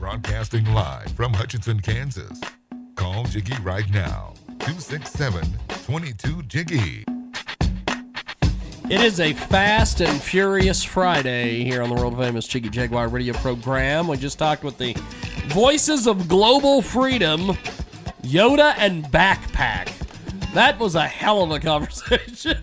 [0.00, 2.40] Broadcasting live from Hutchinson, Kansas.
[2.94, 4.32] Call Jiggy right now.
[4.60, 5.46] 267
[5.84, 7.04] 22 Jiggy.
[8.88, 13.34] It is a fast and furious Friday here on the world famous Jiggy Jaguar radio
[13.34, 14.08] program.
[14.08, 14.96] We just talked with the
[15.48, 17.58] voices of global freedom,
[18.22, 19.92] Yoda and Backpack.
[20.54, 22.56] That was a hell of a conversation.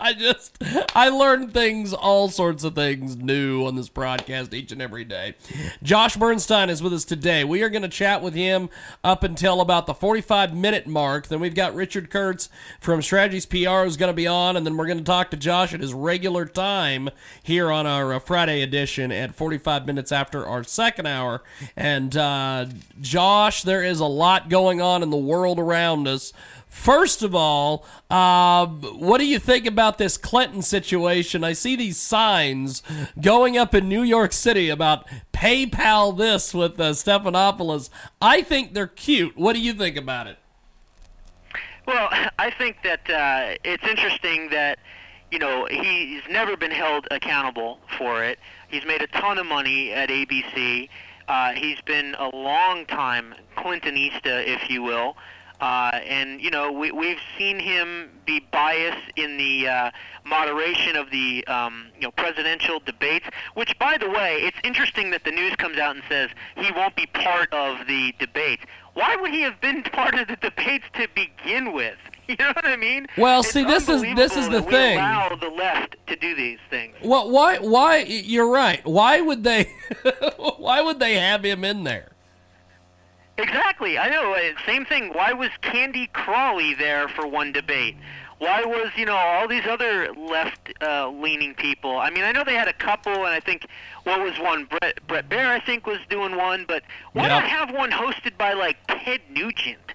[0.02, 0.56] I just
[0.96, 5.34] I learn things, all sorts of things new on this broadcast each and every day.
[5.82, 7.44] Josh Bernstein is with us today.
[7.44, 8.70] We are going to chat with him
[9.04, 11.26] up until about the 45 minute mark.
[11.28, 12.48] Then we've got Richard Kurtz
[12.80, 15.36] from Strategies PR who's going to be on, and then we're going to talk to
[15.36, 17.10] Josh at his regular time
[17.42, 21.42] here on our uh, Friday edition at 45 minutes after our second hour.
[21.76, 22.66] And uh,
[23.02, 26.32] Josh, there is a lot going on in the world around us.
[26.70, 31.42] First of all, uh, what do you think about this Clinton situation?
[31.42, 32.84] I see these signs
[33.20, 37.90] going up in New York City about PayPal this with uh, Stephanopoulos.
[38.22, 39.36] I think they're cute.
[39.36, 40.38] What do you think about it?
[41.86, 44.78] Well, I think that uh, it's interesting that
[45.32, 48.38] you know he's never been held accountable for it.
[48.68, 50.88] He's made a ton of money at ABC.
[51.26, 55.16] Uh, he's been a long time Clintonista, if you will.
[55.60, 59.90] Uh, and you know we, we've seen him be biased in the uh,
[60.24, 63.26] moderation of the um, you know presidential debates.
[63.54, 66.96] Which, by the way, it's interesting that the news comes out and says he won't
[66.96, 68.62] be part of the debates.
[68.94, 71.96] Why would he have been part of the debates to begin with?
[72.30, 73.08] You know what I mean?
[73.18, 74.94] Well, it's see, this is this is the thing.
[74.94, 76.94] We allow the left to do these things.
[77.02, 77.58] Well, why?
[77.58, 78.04] Why?
[78.04, 78.86] You're right.
[78.86, 79.64] Why would they?
[80.36, 82.09] why would they have him in there?
[83.42, 83.98] Exactly.
[83.98, 84.34] I know.
[84.34, 85.10] Uh, same thing.
[85.12, 87.96] Why was Candy Crowley there for one debate?
[88.38, 91.98] Why was you know all these other left-leaning uh, people?
[91.98, 93.66] I mean, I know they had a couple, and I think
[94.04, 94.64] what was one?
[94.64, 96.64] Brett Bret Baier, I think, was doing one.
[96.66, 97.30] But why Yep.
[97.30, 99.92] not have one hosted by like Ted Nugent?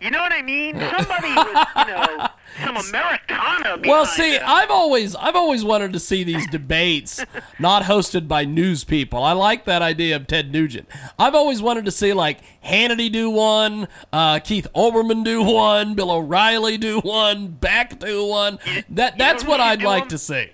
[0.00, 0.74] You know what I mean?
[0.96, 2.27] Somebody with you know
[2.64, 3.78] some Americana.
[3.84, 4.42] Well, see, them.
[4.46, 7.24] I've always I've always wanted to see these debates
[7.58, 9.22] not hosted by news people.
[9.22, 10.88] I like that idea of Ted Nugent.
[11.18, 16.10] I've always wanted to see like Hannity do one, uh, Keith Olbermann do one, Bill
[16.10, 18.58] O'Reilly do one, Beck do one.
[18.88, 20.08] That you that's what I'd like like 'em?
[20.08, 20.50] to see.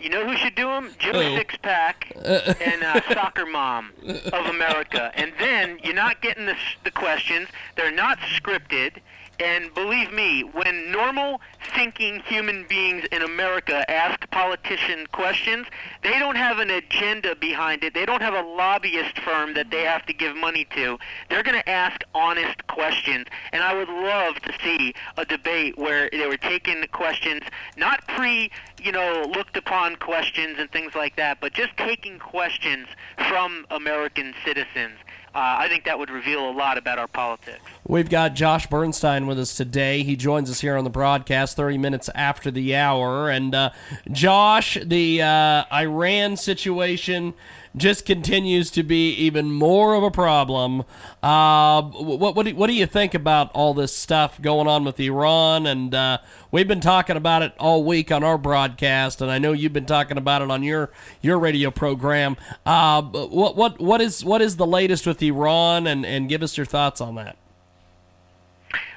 [0.00, 0.90] You know who should do them?
[0.98, 1.40] Jimmy Who?
[1.40, 2.16] Sixpack
[2.60, 3.92] and uh, Soccer Mom
[4.32, 5.12] of America.
[5.14, 7.48] And then you're not getting the, the questions.
[7.76, 8.96] They're not scripted.
[9.42, 11.40] And believe me, when normal
[11.74, 15.66] thinking human beings in America ask politician questions,
[16.04, 17.92] they don't have an agenda behind it.
[17.92, 20.96] They don't have a lobbyist firm that they have to give money to.
[21.28, 23.26] They're going to ask honest questions.
[23.52, 27.42] And I would love to see a debate where they were taking questions,
[27.76, 28.48] not pre,
[28.80, 32.86] you know, looked upon questions and things like that, but just taking questions
[33.28, 34.98] from American citizens.
[35.34, 37.62] Uh, I think that would reveal a lot about our politics.
[37.86, 40.02] We've got Josh Bernstein with us today.
[40.02, 43.30] He joins us here on the broadcast 30 minutes after the hour.
[43.30, 43.70] And uh,
[44.10, 47.32] Josh, the uh, Iran situation
[47.76, 50.84] just continues to be even more of a problem.
[51.22, 55.00] Uh, what, what, do, what do you think about all this stuff going on with
[55.00, 55.66] Iran?
[55.66, 56.18] And uh,
[56.50, 59.86] we've been talking about it all week on our broadcast, and I know you've been
[59.86, 60.90] talking about it on your
[61.20, 62.36] your radio program.
[62.66, 65.86] Uh, what what what is what is the latest with Iran?
[65.86, 67.36] And, and give us your thoughts on that.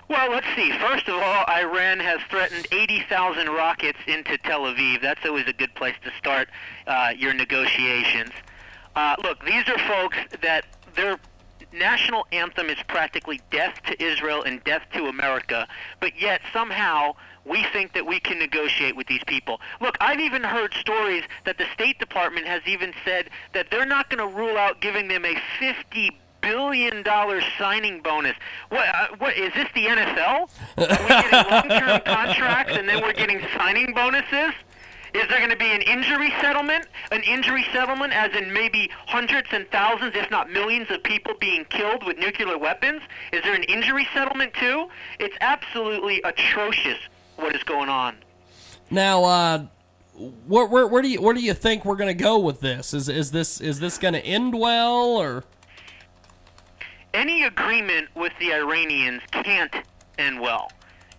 [0.08, 0.72] Well, let's see.
[0.80, 5.02] First of all, Iran has threatened 80,000 rockets into Tel Aviv.
[5.02, 6.48] That's always a good place to start
[6.86, 8.30] uh, your negotiations.
[8.96, 11.20] Uh, look, these are folks that their
[11.74, 15.68] national anthem is practically death to Israel and death to America,
[16.00, 17.14] but yet somehow
[17.46, 19.60] we think that we can negotiate with these people.
[19.82, 24.10] Look, I've even heard stories that the State Department has even said that they're not
[24.10, 28.36] going to rule out giving them a 50 billion dollar signing bonus.
[28.70, 28.88] What?
[28.88, 29.68] Uh, what is this?
[29.74, 30.50] The NFL?
[30.78, 34.54] Are we getting long-term contracts and then we're getting signing bonuses?
[35.16, 36.88] Is there going to be an injury settlement?
[37.12, 41.66] An injury settlement, as in maybe hundreds and thousands, if not millions, of people being
[41.66, 43.02] killed with nuclear weapons?
[43.32, 44.90] Is there an injury settlement too?
[45.20, 46.98] It's absolutely atrocious
[47.38, 48.18] what is going on.
[48.92, 49.66] Now, uh,
[50.48, 52.94] where, where where do you where do you think we're going to go with this?
[52.94, 55.44] Is is this is this going to end well or?
[57.16, 59.74] any agreement with the Iranians can't
[60.20, 60.70] end well,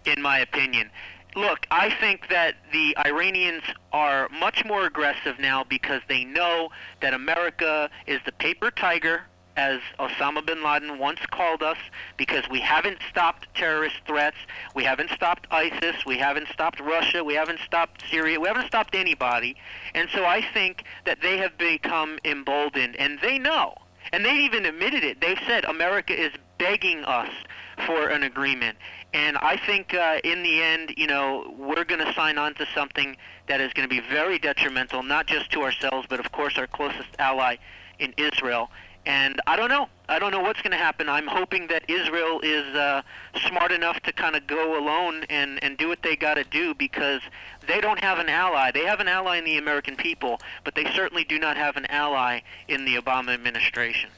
[0.04, 0.90] in my opinion.
[1.36, 3.62] Look, I think that the Iranians
[3.92, 6.70] are much more aggressive now because they know
[7.02, 9.24] that America is the paper tiger,
[9.54, 11.76] as Osama bin Laden once called us,
[12.16, 14.38] because we haven't stopped terrorist threats,
[14.74, 18.94] we haven't stopped ISIS, we haven't stopped Russia, we haven't stopped Syria, we haven't stopped
[18.94, 19.56] anybody.
[19.94, 23.74] And so I think that they have become emboldened, and they know
[24.12, 25.20] and they even admitted it.
[25.20, 27.30] They've said America is begging us
[27.86, 28.78] for an agreement.
[29.12, 32.66] And I think uh, in the end, you know, we're going to sign on to
[32.74, 33.16] something
[33.48, 36.66] that is going to be very detrimental, not just to ourselves, but of course our
[36.66, 37.56] closest ally
[37.98, 38.70] in Israel.
[39.06, 39.88] And I don't know.
[40.08, 41.08] I don't know what's going to happen.
[41.08, 43.02] I'm hoping that Israel is uh,
[43.46, 46.74] smart enough to kind of go alone and, and do what they got to do
[46.74, 47.20] because
[47.68, 48.72] they don't have an ally.
[48.72, 51.86] They have an ally in the American people, but they certainly do not have an
[51.86, 54.10] ally in the Obama administration.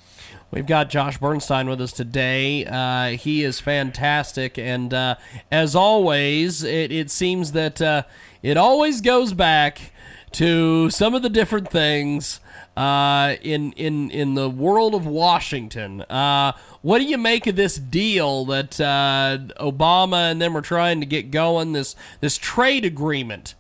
[0.51, 2.65] We've got Josh Bernstein with us today.
[2.65, 5.17] Uh, he is fantastic, and uh,
[5.51, 8.05] as always, it, it seems that uh,
[8.43, 9.93] it always goes back
[10.33, 12.41] to some of the different things
[12.79, 16.01] uh, in in in the world of Washington.
[16.03, 21.01] Uh, what do you make of this deal that uh, Obama and them are trying
[21.01, 21.73] to get going?
[21.75, 23.55] This this trade agreement.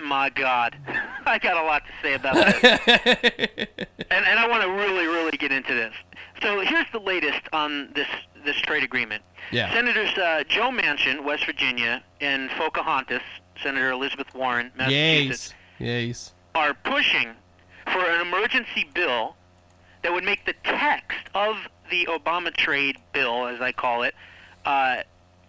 [0.00, 0.76] My God,
[1.26, 2.62] I got a lot to say about this,
[4.10, 5.92] and and I want to really really get into this.
[6.42, 8.06] So here's the latest on this
[8.44, 9.22] this trade agreement.
[9.50, 9.72] Yeah.
[9.72, 13.22] Senators uh, Joe Manchin, West Virginia, and Pocahontas,
[13.62, 16.06] Senator Elizabeth Warren, Massachusetts, Yes.
[16.06, 16.32] Yes.
[16.54, 17.30] are pushing
[17.92, 19.34] for an emergency bill
[20.02, 21.56] that would make the text of
[21.90, 24.14] the Obama trade bill, as I call it,
[24.64, 24.98] uh,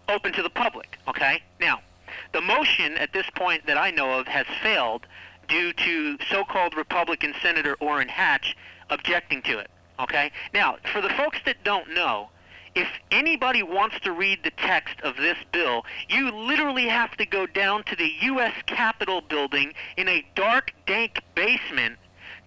[0.08, 0.98] open to the public.
[1.08, 1.42] Okay?
[1.60, 1.82] Now,
[2.34, 5.06] the motion at this point that I know of has failed
[5.48, 8.56] due to so called Republican Senator Orrin Hatch
[8.90, 9.70] objecting to it.
[10.00, 10.32] Okay?
[10.54, 12.30] Now, for the folks that don't know,
[12.76, 17.46] if anybody wants to read the text of this bill, you literally have to go
[17.48, 18.54] down to the U.S.
[18.68, 21.98] Capitol building in a dark, dank basement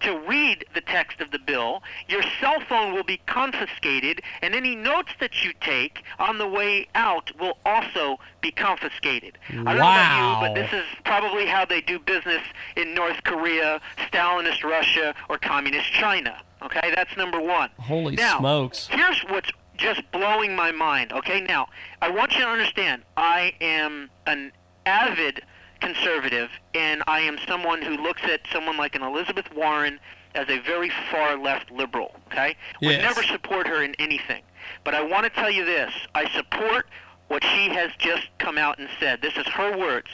[0.03, 1.81] to read the text of the bill.
[2.07, 6.87] Your cell phone will be confiscated, and any notes that you take on the way
[6.95, 9.37] out will also be confiscated.
[9.49, 12.41] I don't know about you, but this is probably how they do business
[12.75, 16.41] in North Korea, Stalinist Russia, or Communist China.
[16.61, 17.69] Okay, that's number one.
[17.77, 18.87] Holy now, smokes.
[18.87, 21.11] Here's what's just blowing my mind.
[21.11, 21.67] Okay, now
[22.01, 23.03] I want you to understand.
[23.17, 24.51] I am an
[24.85, 25.41] avid
[25.83, 29.99] conservative, and I am someone who looks at someone like an Elizabeth Warren
[30.35, 32.15] as a very far left liberal.
[32.27, 34.43] Okay, would never support her in anything.
[34.83, 36.87] But I want to tell you this: I support
[37.27, 39.21] what she has just come out and said.
[39.21, 40.09] This is her words.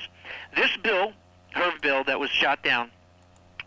[0.55, 1.13] This bill,
[1.51, 2.91] her bill that was shot down,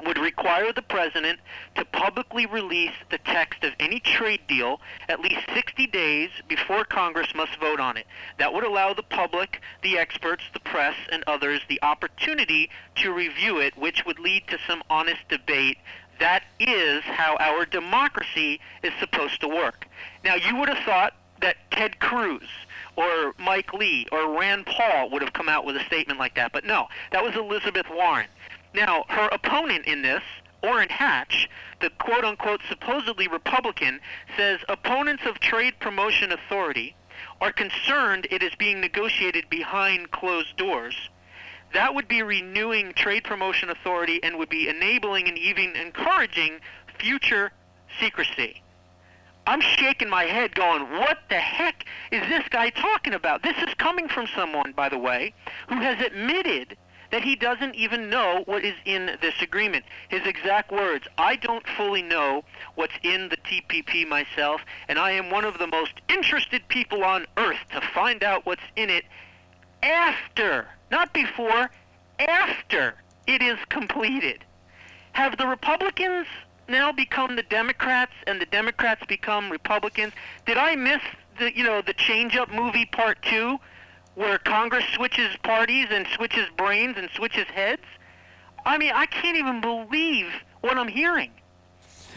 [0.05, 1.41] would require the president
[1.77, 7.29] to publicly release the text of any trade deal at least 60 days before Congress
[7.35, 8.07] must vote on it.
[8.39, 13.59] That would allow the public, the experts, the press, and others the opportunity to review
[13.59, 15.79] it, which would lead to some honest debate.
[16.19, 19.87] That is how our democracy is supposed to work.
[20.25, 22.49] Now, you would have thought that Ted Cruz
[22.97, 26.53] or Mike Lee or Rand Paul would have come out with a statement like that,
[26.53, 28.29] but no, that was Elizabeth Warren.
[28.75, 30.23] Now, her opponent in this,
[30.63, 31.49] Orrin Hatch,
[31.81, 34.01] the quote unquote supposedly Republican,
[34.37, 36.95] says opponents of Trade Promotion Authority
[37.41, 40.95] are concerned it is being negotiated behind closed doors.
[41.75, 46.61] That would be renewing Trade Promotion Authority and would be enabling and even encouraging
[46.99, 47.53] future
[48.01, 48.63] secrecy.
[49.47, 53.43] I'm shaking my head going, what the heck is this guy talking about?
[53.43, 55.35] This is coming from someone, by the way,
[55.69, 56.77] who has admitted
[57.13, 59.85] that he doesn't even know what is in this agreement.
[60.09, 62.43] His exact words, I don't fully know
[62.75, 67.27] what's in the TPP myself, and I am one of the most interested people on
[67.37, 69.05] earth to find out what's in it
[69.83, 71.71] after, not before,
[72.19, 72.95] after
[73.27, 74.43] it is completed.
[75.13, 76.27] Have the Republicans
[76.67, 80.15] now become the Democrats and the Democrats become Republicans?
[80.47, 81.03] Did I miss
[81.39, 83.59] the you know the change up movie part 2
[84.15, 87.83] where Congress switches parties and switches brains and switches heads?
[88.65, 90.27] I mean, I can't even believe
[90.61, 91.31] what I'm hearing.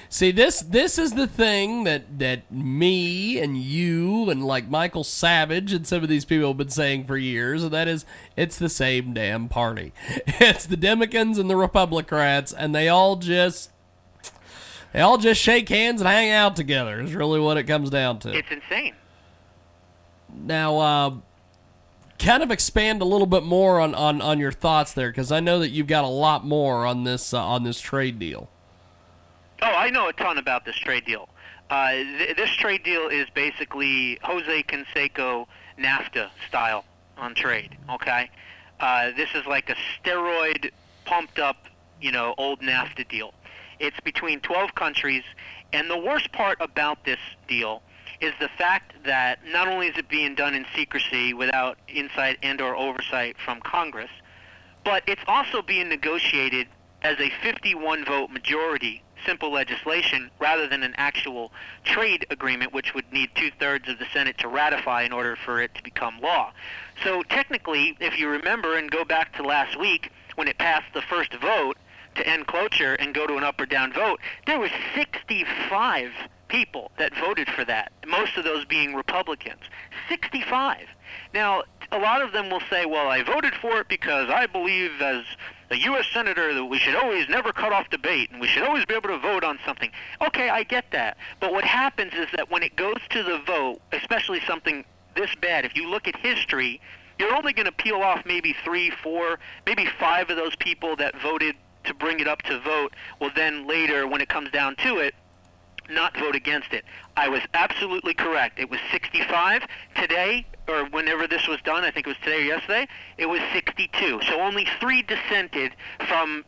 [0.08, 5.74] See this this is the thing that that me and you and like Michael Savage
[5.74, 8.06] and some of these people have been saying for years, and that is
[8.38, 9.94] it's the same damn party.
[10.40, 13.72] It's the Democrats and the Republicans, and they all just
[14.94, 17.02] they all just shake hands and hang out together.
[17.02, 18.38] Is really what it comes down to.
[18.38, 18.94] It's insane.
[20.34, 21.16] Now, uh,
[22.20, 25.40] kind of expand a little bit more on, on, on your thoughts there because I
[25.40, 28.50] know that you've got a lot more on this uh, on this trade deal.
[29.62, 31.30] Oh, I know a ton about this trade deal.
[31.70, 35.48] Uh, th- this trade deal is basically Jose Canseco
[35.80, 36.86] NAFTA style
[37.18, 37.78] on trade.
[37.90, 38.30] Okay,
[38.80, 40.72] uh, this is like a steroid,
[41.06, 41.68] pumped up,
[42.02, 43.34] you know, old NAFTA deal.
[43.80, 45.24] It's between 12 countries,
[45.74, 47.82] and the worst part about this deal
[48.22, 52.76] is the fact that not only is it being done in secrecy without insight and/or
[52.76, 54.12] oversight from Congress,
[54.84, 56.68] but it's also being negotiated
[57.02, 61.52] as a 51 vote majority simple legislation rather than an actual
[61.84, 65.62] trade agreement, which would need two thirds of the Senate to ratify in order for
[65.62, 66.52] it to become law.
[67.04, 71.02] So technically, if you remember and go back to last week when it passed the
[71.02, 71.78] first vote
[72.16, 76.12] to end cloture and go to an up or down vote, there were 65
[76.48, 79.62] people that voted for that, most of those being Republicans.
[80.10, 80.88] 65.
[81.34, 85.02] Now, a lot of them will say, well, I voted for it because I believe
[85.02, 85.24] as
[85.72, 86.06] a U.S.
[86.14, 89.10] Senator that we should always never cut off debate and we should always be able
[89.10, 89.92] to vote on something.
[90.22, 91.18] Okay, I get that.
[91.40, 94.86] But what happens is that when it goes to the vote, especially something
[95.16, 96.82] this bad, if you look at history,
[97.18, 101.20] you're only going to peel off maybe three, four, maybe five of those people that
[101.22, 104.98] voted to bring it up to vote will then later, when it comes down to
[104.98, 105.16] it,
[105.90, 106.86] not vote against it.
[107.18, 108.60] I was absolutely correct.
[108.60, 109.64] It was 65.
[109.96, 112.88] Today, or whenever this was done, I think it was today or yesterday,
[113.18, 114.22] it was 62.
[114.28, 115.74] So only three dissented
[116.08, 116.44] from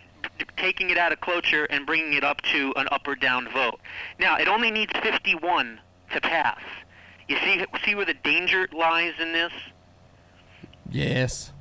[0.57, 3.79] taking it out of cloture and bringing it up to an up or down vote.
[4.19, 5.79] Now, it only needs 51
[6.13, 6.61] to pass.
[7.27, 9.51] You see, see where the danger lies in this?
[10.89, 11.51] Yes.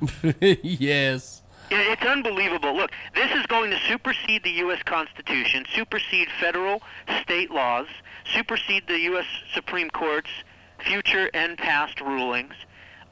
[0.40, 1.42] yes.
[1.70, 2.76] It's unbelievable.
[2.76, 4.82] Look, this is going to supersede the U.S.
[4.84, 6.82] Constitution, supersede federal,
[7.22, 7.88] state laws,
[8.34, 9.26] supersede the U.S.
[9.52, 10.30] Supreme Court's
[10.78, 12.54] future and past rulings.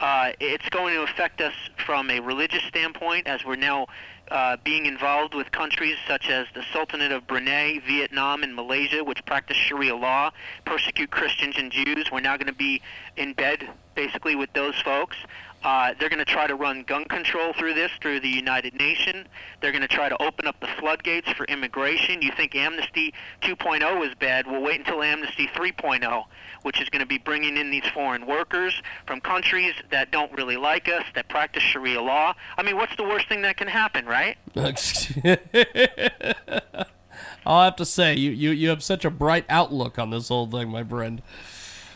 [0.00, 3.86] Uh, it's going to affect us from a religious standpoint, as we're now
[4.30, 9.24] uh, being involved with countries such as the Sultanate of Brunei, Vietnam, and Malaysia, which
[9.26, 10.30] practice Sharia law,
[10.64, 12.10] persecute Christians and Jews.
[12.10, 12.82] We're now going to be
[13.16, 15.16] in bed, basically, with those folks.
[15.64, 19.26] Uh, they're going to try to run gun control through this through the United Nations.
[19.60, 22.20] They're going to try to open up the floodgates for immigration.
[22.20, 24.46] You think Amnesty 2.0 is bad?
[24.46, 26.24] We'll wait until Amnesty 3.0,
[26.62, 28.74] which is going to be bringing in these foreign workers
[29.06, 32.34] from countries that don't really like us, that practice Sharia law.
[32.58, 34.36] I mean, what's the worst thing that can happen, right?
[37.46, 40.46] I'll have to say, you, you, you have such a bright outlook on this whole
[40.46, 41.22] thing, my friend.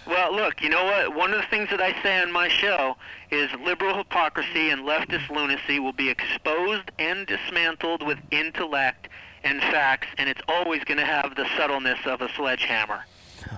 [0.08, 1.14] Well, look, you know what?
[1.14, 2.96] One of the things that I say on my show
[3.30, 9.08] is liberal hypocrisy and leftist lunacy will be exposed and dismantled with intellect
[9.44, 13.04] and facts, and it's always going to have the subtleness of a sledgehammer.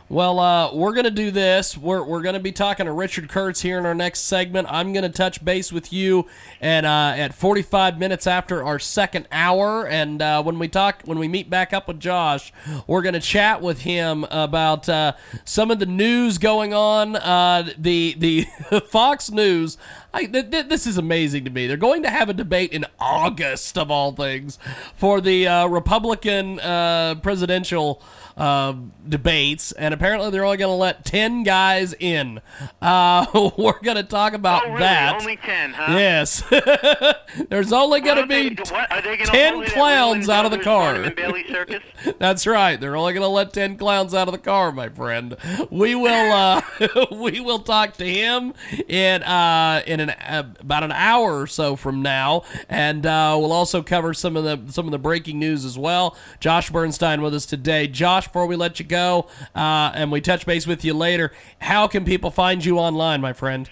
[0.09, 1.79] Well, uh, we're going to do this.
[1.79, 4.67] We're, we're going to be talking to Richard Kurtz here in our next segment.
[4.69, 6.27] I'm going to touch base with you
[6.61, 9.87] and uh, at 45 minutes after our second hour.
[9.87, 12.53] And uh, when we talk, when we meet back up with Josh,
[12.89, 15.13] we're going to chat with him about uh,
[15.45, 17.15] some of the news going on.
[17.15, 18.47] Uh, the the
[18.89, 19.79] Fox News.
[20.13, 21.69] I, th- th- this is amazing to me.
[21.69, 24.59] They're going to have a debate in August of all things
[24.97, 26.57] for the uh, Republican
[27.23, 28.03] presidential
[28.37, 28.75] uh,
[29.73, 32.41] and apparently they're only going to let 10 guys in.
[32.81, 34.81] Uh, we're going to talk about oh, really?
[34.81, 35.21] that.
[35.21, 35.93] Only 10, huh?
[35.93, 36.43] Yes.
[37.49, 41.13] There's only going to be they, 10 clowns out of the car.
[42.19, 42.81] That's right.
[42.81, 45.37] They're only going to let 10 clowns out of the car, my friend.
[45.71, 46.61] We will uh,
[47.11, 48.55] we will talk to him
[48.89, 53.53] in uh, in an uh, about an hour or so from now, and uh, we'll
[53.53, 56.17] also cover some of the some of the breaking news as well.
[56.41, 57.87] Josh Bernstein with us today.
[57.87, 59.27] Josh, before we let you go,
[59.61, 63.35] uh, and we touch base with you later, how can people find you online, my
[63.35, 63.69] friend?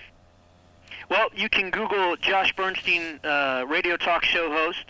[1.09, 4.85] Well, you can Google Josh Bernstein, uh, radio talk show host.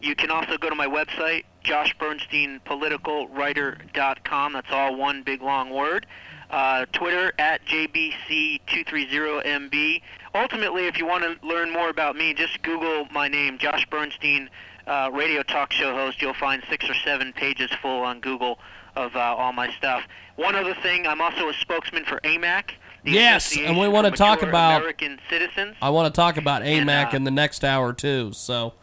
[0.00, 4.52] You can also go to my website, joshbernsteinpoliticalwriter.com.
[4.54, 6.06] That's all one big long word.
[6.48, 10.00] Uh, Twitter at JBC230MB.
[10.34, 14.48] Ultimately, if you want to learn more about me, just Google my name, Josh Bernstein,
[14.86, 16.22] uh, radio talk show host.
[16.22, 18.58] You'll find six or seven pages full on Google
[18.98, 20.02] of uh, all my stuff.
[20.36, 22.70] One other thing, I'm also a spokesman for AMAC.
[23.04, 25.76] yes, and we want to talk about American citizens.
[25.80, 28.32] I want to talk about AMAC and, uh, in the next hour too.
[28.32, 28.74] So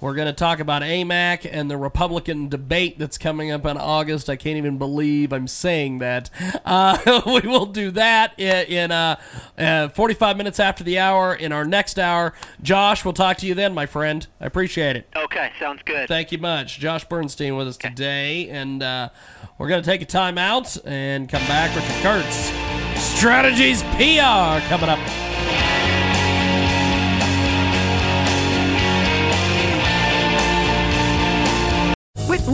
[0.00, 4.28] we're going to talk about AMAC and the Republican debate that's coming up in August.
[4.28, 6.30] I can't even believe I'm saying that.
[6.64, 9.16] Uh, we will do that in, in uh,
[9.56, 11.34] uh, 45 minutes after the hour.
[11.34, 14.26] In our next hour, Josh, we'll talk to you then, my friend.
[14.40, 15.08] I appreciate it.
[15.16, 16.08] Okay, sounds good.
[16.08, 16.78] Thank you much.
[16.78, 18.48] Josh Bernstein with us today.
[18.50, 19.08] And uh,
[19.56, 21.74] we're going to take a time out and come back.
[21.74, 22.52] Richard Kurtz.
[23.00, 25.27] Strategies PR coming up.